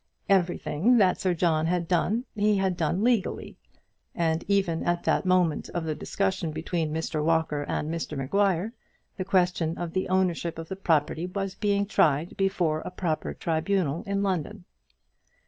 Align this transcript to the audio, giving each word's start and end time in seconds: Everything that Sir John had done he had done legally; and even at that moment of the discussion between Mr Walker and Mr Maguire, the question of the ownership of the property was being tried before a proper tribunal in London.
Everything 0.27 0.97
that 0.97 1.19
Sir 1.21 1.35
John 1.35 1.67
had 1.67 1.87
done 1.87 2.25
he 2.33 2.57
had 2.57 2.75
done 2.75 3.03
legally; 3.03 3.55
and 4.15 4.43
even 4.47 4.81
at 4.83 5.03
that 5.03 5.27
moment 5.27 5.69
of 5.75 5.83
the 5.83 5.93
discussion 5.93 6.51
between 6.51 6.91
Mr 6.91 7.23
Walker 7.23 7.63
and 7.67 7.87
Mr 7.87 8.17
Maguire, 8.17 8.73
the 9.17 9.23
question 9.23 9.77
of 9.77 9.93
the 9.93 10.09
ownership 10.09 10.57
of 10.57 10.69
the 10.69 10.75
property 10.75 11.27
was 11.27 11.53
being 11.53 11.85
tried 11.85 12.35
before 12.35 12.79
a 12.81 12.89
proper 12.89 13.35
tribunal 13.35 14.01
in 14.07 14.23
London. 14.23 14.65